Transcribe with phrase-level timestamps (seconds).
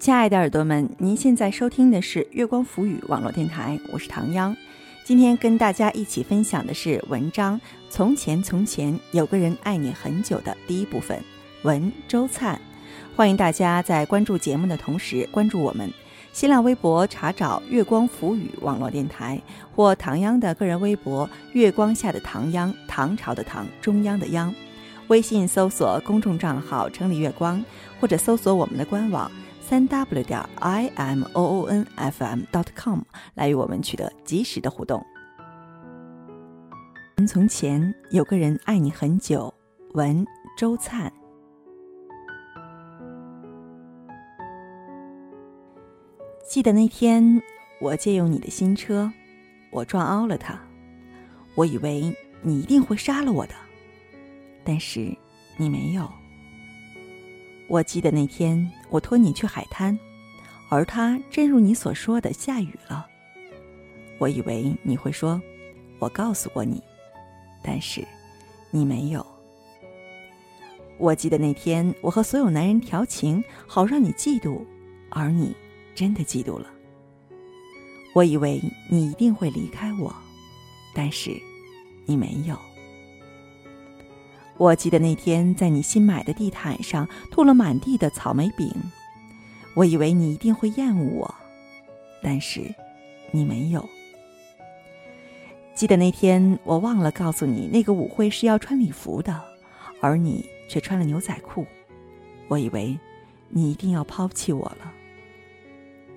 [0.00, 4.56] 亲爱的耳朵们，您现在收听的是月光浮语网络电台，我是唐央。
[5.04, 7.58] 今天跟大家一起分享的是文章
[7.90, 11.22] 《从前从前有个人爱你很久》的第一部分，
[11.64, 12.58] 文周灿。
[13.14, 15.92] 欢迎大家在关注节目的同时关注我们
[16.32, 19.38] 新浪微博，查找“月光浮语网络电台”
[19.76, 24.54] 或唐央的个人微博“月光下的唐央”，唐朝的唐，中央的央。
[25.08, 27.62] 微信搜索公众账号“城里月光”，
[28.00, 29.30] 或者搜索我们的官网。
[29.70, 33.02] 三 w 点 i m o o n f m dot com
[33.34, 35.00] 来与我们取得及时的互动。
[37.28, 39.54] 从前有个人爱你很久，
[39.92, 41.12] 文周灿。
[46.44, 47.40] 记得那天
[47.80, 49.08] 我借用你的新车，
[49.70, 50.58] 我撞凹了它，
[51.54, 53.54] 我以为你一定会杀了我的，
[54.64, 55.16] 但是
[55.56, 56.10] 你没有。
[57.68, 59.98] 我记得那天我托你去海滩，
[60.68, 63.06] 而它真如你所说的下雨了。
[64.18, 65.40] 我以为你会说，
[65.98, 66.82] 我告诉过你，
[67.62, 68.06] 但是
[68.70, 69.24] 你没有。
[70.98, 74.62] 我记得那天我和所有男人调情，好让你嫉妒，
[75.08, 75.56] 而你
[75.94, 76.66] 真的嫉妒了。
[78.12, 80.14] 我以为你一定会离开我，
[80.94, 81.30] 但是
[82.04, 82.58] 你没有。
[84.60, 88.70] 我记得那天在你新买的地毯上吐了满地的草莓饼，
[89.72, 91.34] 我以为你一定会厌恶我，
[92.22, 92.60] 但是
[93.30, 93.88] 你没有。
[95.74, 99.42] 记得那天我忘了告诉你，那个舞会是要穿礼服的，
[99.98, 101.66] 而你却穿了牛仔裤，
[102.46, 102.94] 我以为
[103.48, 104.92] 你一定要抛弃我了，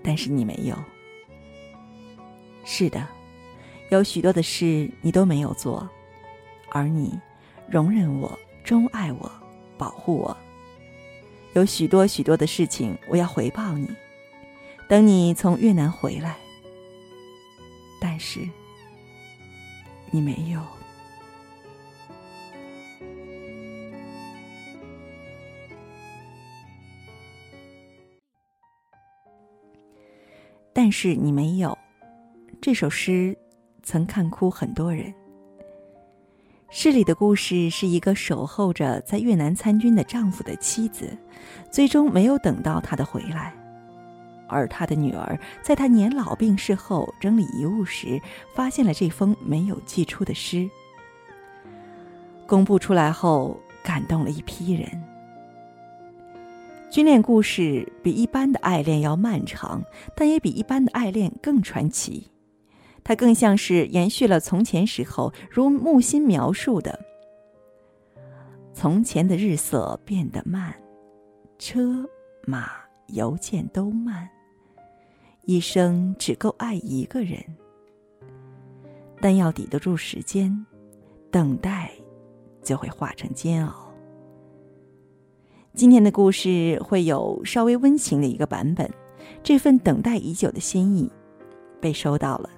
[0.04, 0.78] 但是你没有。
[2.66, 3.08] 是的，
[3.90, 5.90] 有许多的事你都没有做，
[6.72, 7.18] 而你。
[7.74, 9.32] 容忍我，钟爱我，
[9.80, 10.38] 保护我。
[11.54, 13.90] 有许多许多的事情，我要回报你。
[14.88, 16.38] 等你从越南回来，
[18.00, 18.48] 但是
[20.12, 20.62] 你没有。
[30.72, 31.76] 但是你没有。
[32.62, 33.36] 这首诗
[33.82, 35.12] 曾看哭很多人。
[36.76, 41.16] 诗里的故事是一个守候着在越南参军的丈夫的妻子，
[41.70, 43.54] 最终没有等到他的回来，
[44.48, 48.20] 而他的女儿在他年老病逝后整理遗物时，
[48.56, 50.68] 发现了这封没有寄出的诗。
[52.48, 54.90] 公布出来后，感动了一批人。
[56.90, 59.84] 军恋故事比一般的爱恋要漫长，
[60.16, 62.32] 但也比一般的爱恋更传奇。
[63.04, 66.98] 它更像是延续了从前时候，如木心描述的：
[68.74, 70.74] 从前的日色变得慢，
[71.60, 72.08] 车
[72.46, 72.72] 马
[73.08, 74.30] 邮件都慢，
[75.44, 77.38] 一生只够爱一个人，
[79.20, 80.66] 但要抵得住时间，
[81.30, 81.92] 等待
[82.62, 83.92] 就会化成煎熬。
[85.74, 88.90] 今天的故事会有稍微温情的一个版本，
[89.44, 91.12] 这份等待已久的心意
[91.82, 92.50] 被收到了。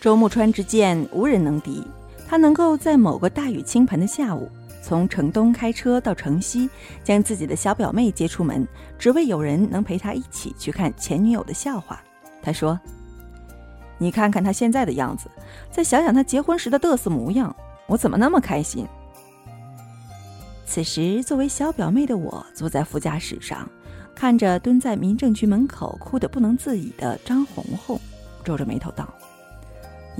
[0.00, 1.86] 周木川之剑无人能敌，
[2.26, 4.50] 他能够在某个大雨倾盆的下午，
[4.82, 6.70] 从城东开车到城西，
[7.04, 8.66] 将自己的小表妹接出门，
[8.98, 12.02] 只为有人能陪他一起去看前女友的笑话。
[12.40, 12.80] 他说
[14.00, 15.28] ：“你看看他现在的样子，
[15.70, 17.54] 再想想他结婚时的嘚瑟模样，
[17.86, 18.86] 我怎么那么开心？”
[20.64, 23.68] 此时，作为小表妹的我坐在副驾驶上，
[24.14, 28.00] 看着蹲在民政局门口哭得不能自已的张红红，
[28.42, 29.06] 皱着眉头道。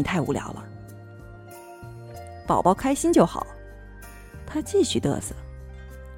[0.00, 0.64] 你太无聊了，
[2.46, 3.46] 宝宝开心就好。
[4.46, 5.34] 他继续嘚瑟，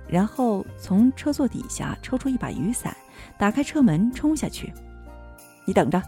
[0.07, 2.97] 然后从车座底下抽出一把雨伞，
[3.37, 4.73] 打开车门冲下去。
[5.65, 6.01] 你等着，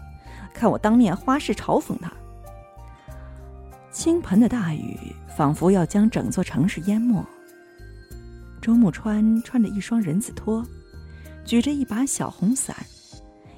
[0.53, 2.09] 看我当面花式嘲讽他。
[3.91, 4.97] 倾盆的大雨
[5.35, 7.21] 仿佛要将整座城市淹没。
[8.61, 10.65] 周木川穿着一双人字拖，
[11.43, 12.73] 举着一把小红伞，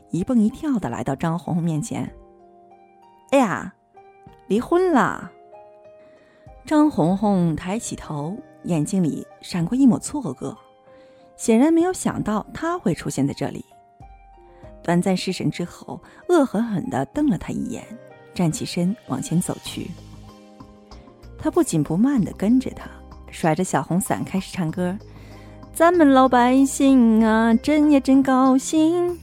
[0.09, 2.11] 一蹦一跳的来到张红红面前。
[3.29, 3.75] 哎呀！
[4.47, 5.31] 离婚了。
[6.65, 10.55] 张红红抬起头，眼睛里闪过一抹错愕，
[11.35, 13.63] 显然没有想到他会出现在这里。
[14.83, 17.83] 短暂失神之后，恶狠狠地瞪了他一眼，
[18.33, 19.89] 站起身往前走去。
[21.37, 22.89] 他不紧不慢地跟着他，
[23.29, 24.97] 甩着小红伞开始唱歌
[25.73, 29.17] ：“咱们老百姓啊，真呀真高兴，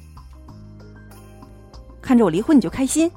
[2.00, 3.10] 看着我离婚你就开心。”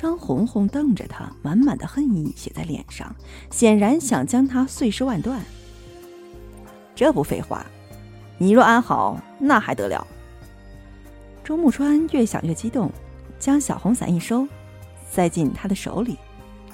[0.00, 3.14] 张红红瞪着他，满满的恨意写在脸上，
[3.50, 5.42] 显然想将他碎尸万段。
[6.94, 7.66] 这不废话，
[8.38, 10.06] 你若安好，那还得了？
[11.44, 12.90] 周木川越想越激动，
[13.38, 14.48] 将小红伞一收，
[15.10, 16.16] 塞进他的手里。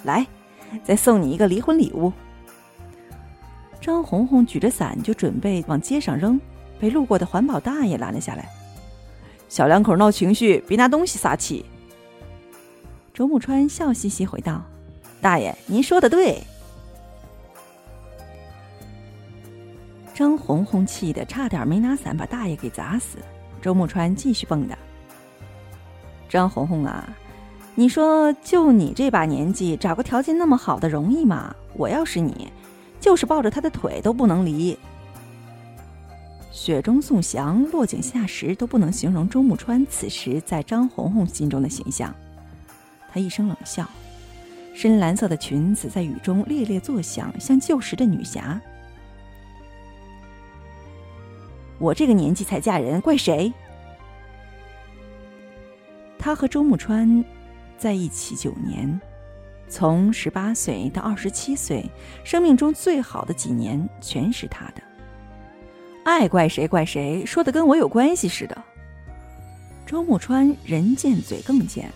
[0.04, 0.24] 来，
[0.84, 2.12] 再送你一个离婚礼物。
[3.80, 6.40] 张红红举着伞就准备往街上扔，
[6.78, 8.48] 被路过的环保大爷拦了下来。
[9.48, 11.66] 小两口闹情绪，别拿东西撒气。
[13.16, 14.62] 周木川笑嘻嘻回道
[15.22, 16.42] ：“大爷，您说的对。”
[20.12, 23.16] 张红红气得差点没拿伞把大爷给砸死。
[23.62, 24.74] 周木川继续蹦跶
[26.28, 27.08] ：“张红红啊，
[27.74, 31.56] 你说就你这把年纪，找个条件那么好的容易吗？
[31.72, 32.52] 我要是你，
[33.00, 34.78] 就是抱着他的腿都不能离。”
[36.52, 42.14] 雪中送祥，落井下石都不能形容周木川此时在张红红心中的形象。
[43.16, 43.88] 他一声冷笑，
[44.74, 48.60] 深蓝色的裙子在雨中猎猎作响，像旧时的女侠。
[51.78, 53.50] 我这个年纪才嫁人，怪谁？
[56.18, 57.24] 他和周慕川
[57.78, 59.00] 在一起九年，
[59.66, 61.90] 从十八岁到二十七岁，
[62.22, 64.82] 生命中最好的几年全是他的。
[66.04, 68.62] 爱怪谁怪谁，说的跟我有关系似的。
[69.86, 71.90] 周慕川人贱嘴更贱。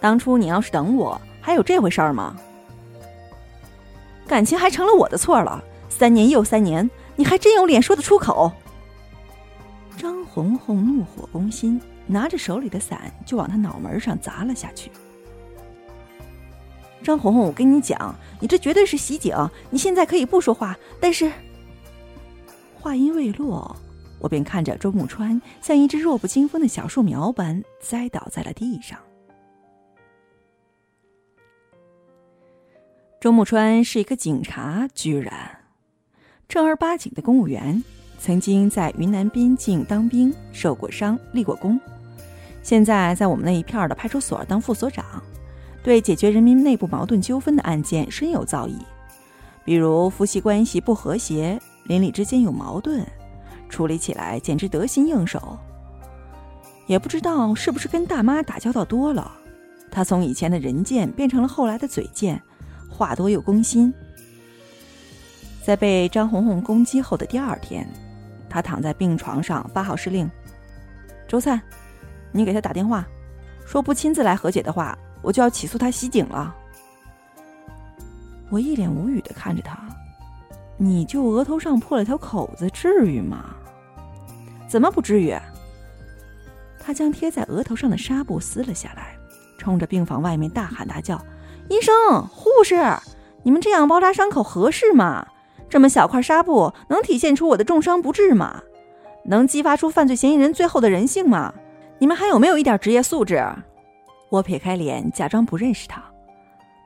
[0.00, 2.36] 当初你要是等我，还有这回事儿吗？
[4.26, 5.62] 感情还成了我的错了。
[5.88, 8.52] 三年又三年，你还真有脸说得出口？
[9.96, 14.90] 张红红怒火攻心，拿着手里的伞就往他脑门上砸了下去。
[17.02, 19.34] 张红红，我跟你讲，你这绝对是袭警。
[19.70, 21.32] 你现在可以不说话，但是……
[22.80, 23.74] 话音未落，
[24.20, 28.96] 我便看着周木川像一只弱不禁风的小树苗般栽倒在了地上。
[33.20, 35.32] 周木川是一个警察，居然
[36.48, 37.82] 正儿八经的公务员，
[38.16, 41.80] 曾经在云南边境当兵，受过伤，立过功，
[42.62, 45.20] 现在在我们那一片的派出所当副所长，
[45.82, 48.78] 对解决人民内部矛盾纠纷的案件深有造诣，
[49.64, 53.04] 比如夫妻关系不和谐，邻里之间有矛盾，
[53.68, 55.58] 处理起来简直得心应手。
[56.86, 59.28] 也不知道是不是跟大妈打交道多了，
[59.90, 62.40] 他从以前的人贱变成了后来的嘴贱。
[62.88, 63.92] 话多又攻心，
[65.64, 67.88] 在被张红红攻击后的第二天，
[68.48, 70.28] 他躺在病床上发号施令
[71.28, 71.60] ：“周灿，
[72.32, 73.06] 你给他打电话，
[73.66, 76.54] 说不亲自来和解的话，我就要起诉他袭警了。”
[78.50, 79.78] 我一脸无语的看着他
[80.78, 83.54] ：“你就额头上破了条口子，至于吗？
[84.66, 85.34] 怎么不至于？”
[86.80, 89.14] 他将贴在额头上的纱布撕了下来，
[89.58, 91.22] 冲着病房外面大喊大叫。
[91.68, 92.76] 医生、护士，
[93.42, 95.26] 你们这样包扎伤口合适吗？
[95.68, 98.62] 这么小块纱布能体现出我的重伤不治吗？
[99.24, 101.52] 能激发出犯罪嫌疑人最后的人性吗？
[101.98, 103.44] 你们还有没有一点职业素质？
[104.30, 106.02] 我撇开脸，假装不认识他。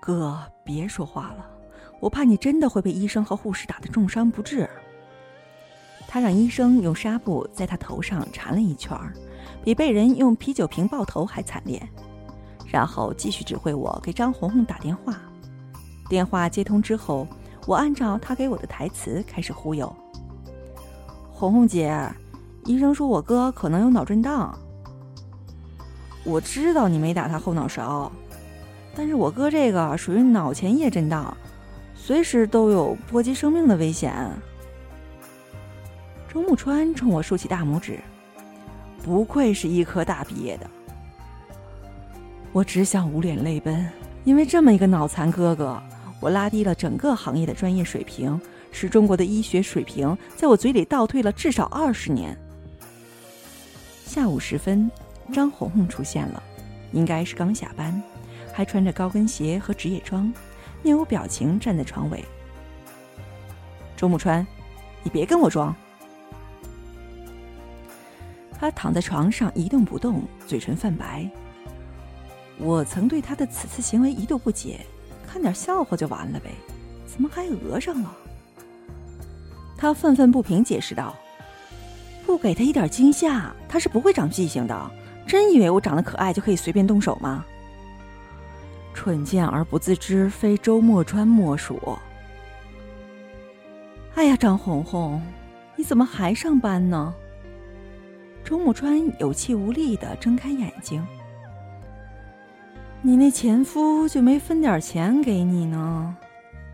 [0.00, 1.46] 哥，别说话了，
[2.00, 4.69] 我怕你真的会被医生和护士打得重伤不治。
[6.08, 8.99] 他让医生用纱布在他头上缠了一圈，
[9.62, 11.81] 比被人用啤酒瓶爆头还惨烈。
[12.73, 15.15] 然后继续指挥我给张红红打电话。
[16.09, 17.29] 电话接通之后，
[17.67, 19.95] 我按照他给我的台词开始忽悠
[21.31, 22.11] ：“红红姐，
[22.64, 24.59] 医生说我哥可能有脑震荡。
[26.25, 28.11] 我知道你没打他后脑勺，
[28.97, 31.37] 但是我哥这个属于脑前叶震荡，
[31.95, 34.14] 随时都有波及生命的危险。”
[36.33, 38.00] 周木川冲我竖起大拇指
[39.05, 40.67] ：“不愧是医科大毕业的。”
[42.52, 43.88] 我只想捂脸泪奔，
[44.25, 45.82] 因为这么一个脑残哥哥，
[46.21, 48.38] 我拉低了整个行业的专业水平，
[48.71, 52.37] 使中国的医学水平在我嘴里倒退了至少二十年。
[54.04, 54.90] 下午时分，
[55.32, 56.42] 张红红出现了，
[56.92, 58.02] 应该是刚下班，
[58.52, 60.30] 还穿着高跟鞋和职业装，
[60.82, 62.23] 面无表情站在床尾。
[63.97, 64.47] 周木川，
[65.02, 65.75] 你别跟我装。
[68.59, 71.26] 他躺在床上一动不动，嘴唇泛白。
[72.59, 74.80] 我曾对他的此次行为一度不解，
[75.26, 76.50] 看点笑话就完了呗，
[77.06, 78.16] 怎么还讹上了？
[79.76, 81.14] 他愤愤不平，解释道
[82.25, 84.90] ：“不给他一点惊吓，他是不会长记性的。
[85.26, 87.44] 真以为我长得可爱就可以随便动手吗？
[88.94, 91.99] 蠢贱而不自知，非周墨川莫属。”
[94.14, 95.21] 哎呀，张红红，
[95.75, 97.12] 你怎么还上班呢？
[98.44, 101.04] 周木川有气无力的睁开眼睛。
[103.04, 106.16] 你那前夫就没分点钱给你呢？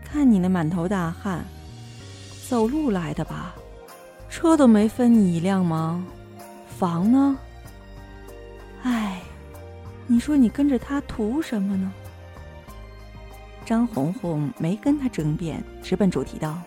[0.03, 1.43] 看你那满头大汗，
[2.47, 3.55] 走路来的吧？
[4.29, 6.05] 车都没分你一辆吗？
[6.77, 7.35] 房呢？
[8.83, 9.19] 哎，
[10.05, 11.91] 你说你跟着他图什么呢？
[13.65, 16.61] 张红红没跟他争辩，直奔主题道：“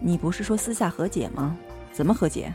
[0.00, 1.54] 你不是说私下和解吗？
[1.92, 2.50] 怎么和解？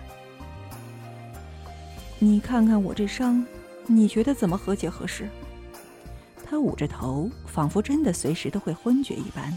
[2.17, 3.45] 你看看我这伤，
[3.87, 5.29] 你觉得怎么和解合适？”
[6.45, 9.51] 他捂着头，仿佛真的随时都会昏厥一般。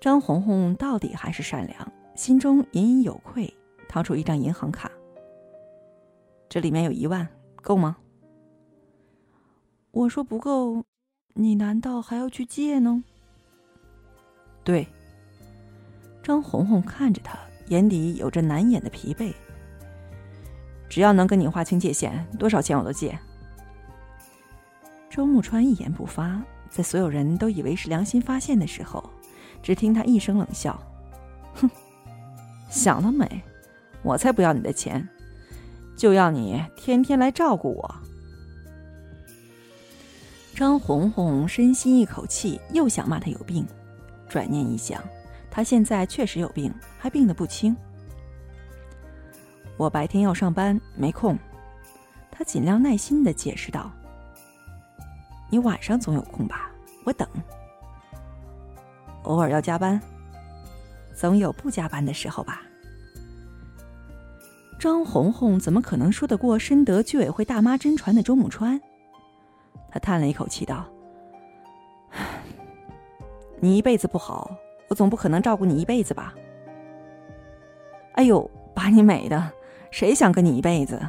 [0.00, 3.52] 张红红到底还是善良，心中隐隐有愧，
[3.88, 4.90] 掏出一张银行卡。
[6.48, 7.96] 这里面有一万，够吗？
[9.90, 10.84] 我说不够，
[11.34, 13.02] 你难道还要去借呢？
[14.64, 14.86] 对。
[16.22, 17.38] 张红红看着他，
[17.68, 19.34] 眼底有着难掩的疲惫。
[20.98, 23.16] 只要能跟你划清界限，多少钱我都借。
[25.08, 29.08] 周木川一言不发，在所有人都以为是良心发现的时候，
[29.62, 30.76] 只听他一声冷笑
[31.54, 31.70] ：“哼，
[32.68, 33.40] 想得美！
[34.02, 35.08] 我才不要你的钱，
[35.96, 37.94] 就要你天天来照顾我。”
[40.52, 43.64] 张红红深吸一口气，又想骂他有病，
[44.28, 45.00] 转念一想，
[45.48, 47.76] 他现在确实有病，还病得不轻。
[49.78, 51.38] 我白天要上班，没空。
[52.30, 53.90] 他尽量耐心的解释道。
[55.48, 56.70] 你晚上总有空吧？
[57.04, 57.26] 我等。
[59.22, 60.00] 偶尔要加班，
[61.14, 62.62] 总有不加班的时候吧？
[64.80, 68.80] 张红红怎么可能说得过深得居委会大妈真传的周木川？
[69.90, 70.84] 他叹了一口气道
[73.58, 74.50] ：“你一辈子不好，
[74.88, 76.34] 我总不可能照顾你一辈子吧？”
[78.14, 79.52] 哎呦，把你美的，
[79.90, 81.00] 谁想跟你一辈子？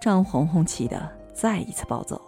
[0.00, 2.20] 张红红气得再一次暴走。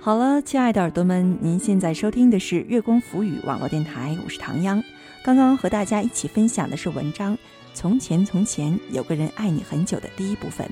[0.00, 4.82] 好了，亲爱的耳朵们，您现在收听的是月光浮语网络电台，我是唐央。
[5.24, 7.36] 刚刚和大家一起分享的是文章
[7.72, 10.68] 《从前从前有个人爱你很久》的第一部分，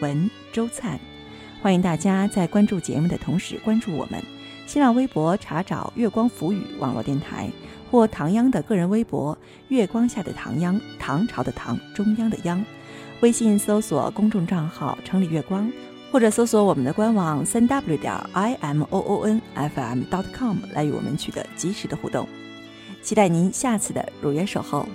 [0.00, 0.98] 文周灿。
[1.60, 4.18] 欢迎大家在关注节目的同时关注我们，
[4.70, 7.50] 新浪微博查找“月光浮语网络电台”
[7.90, 9.36] 或唐央的个人微博
[9.66, 12.64] “月光下的唐央”，唐朝的唐，中央的央。
[13.18, 15.68] 微信搜索公众账号“城里月光”。
[16.12, 22.28] 或者搜索我们的官网三 w 点 i m o o n f m dot com 来与我们取得及时的互动，
[23.02, 24.86] 期待您下次的如约守候。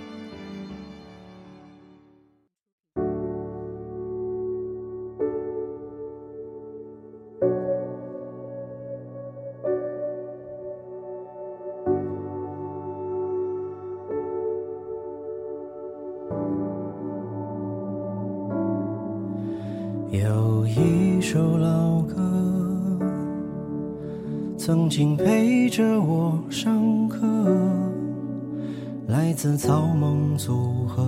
[20.66, 22.16] 一首老歌
[24.58, 27.24] 曾经陪着我上课，
[29.06, 31.06] 来自草蜢组合，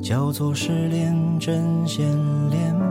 [0.00, 2.06] 叫做失恋阵线
[2.50, 2.86] 联盟。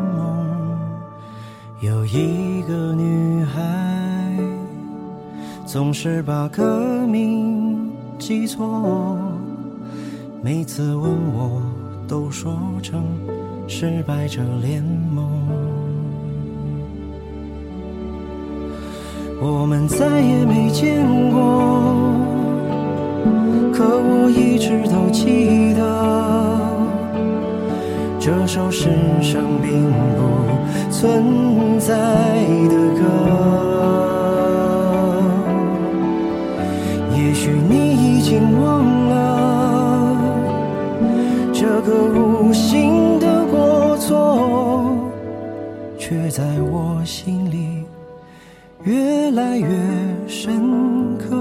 [1.82, 4.38] 有一个女孩，
[5.66, 9.18] 总是把歌名记错，
[10.44, 11.62] 每次问我，
[12.08, 12.54] 都说
[12.84, 13.02] 成
[13.68, 15.28] 失败者联盟。
[19.40, 21.40] 我们再也没见过，
[23.72, 25.82] 可我一直都记得
[28.20, 28.90] 这首世
[29.22, 30.24] 上并不
[30.90, 31.94] 存在
[32.68, 33.04] 的歌。
[37.16, 38.77] 也许你已经忘
[46.38, 47.84] 在我心里。
[48.84, 49.68] 越来越
[50.28, 51.36] 深刻，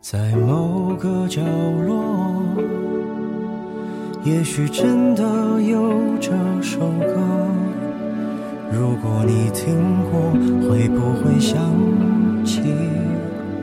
[0.00, 1.42] 在某个角
[1.88, 2.40] 落，
[4.22, 5.24] 也许真的
[5.60, 6.30] 有这
[6.62, 7.16] 首歌。
[8.70, 9.74] 如果你听
[10.12, 10.20] 过，
[10.68, 11.58] 会不会想
[12.44, 12.62] 起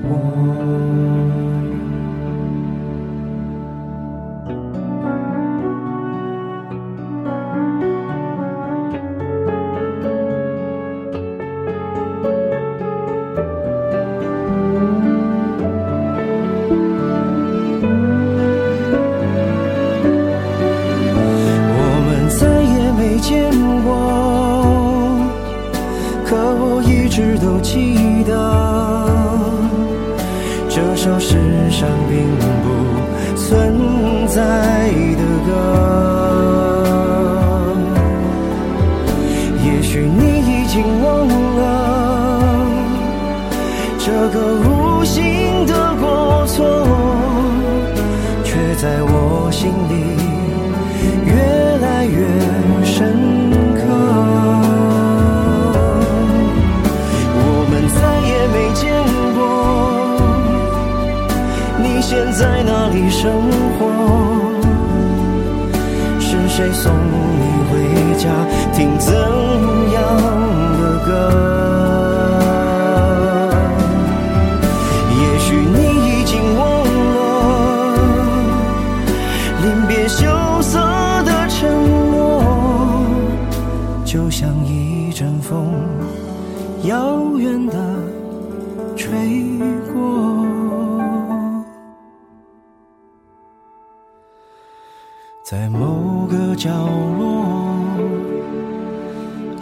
[0.03, 1.26] 我？
[31.19, 31.35] 世
[31.71, 32.17] 上并
[32.63, 32.67] 不
[33.35, 35.49] 存在的歌。
[39.65, 41.61] 也许你已经忘了
[43.99, 46.55] 这个无心的过错，
[48.43, 49.93] 却在我心里
[61.97, 63.31] 你现在哪里生
[63.79, 63.89] 活？
[66.19, 67.73] 是谁送你回
[68.19, 68.29] 家？
[68.71, 69.97] 听怎样
[70.79, 71.66] 的歌？
[95.49, 96.69] 在某个角
[97.17, 97.73] 落，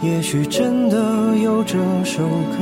[0.02, 2.58] 也许真的有这首歌。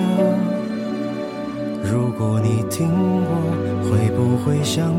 [1.83, 2.87] 如果你听
[3.25, 3.35] 过，
[3.90, 4.93] 会不会想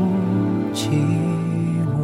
[0.74, 0.90] 起
[1.86, 1.94] 我？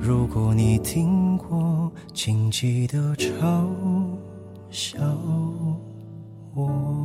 [0.00, 3.66] 如果你听过，请记得嘲
[4.70, 4.98] 笑
[6.54, 6.95] 我。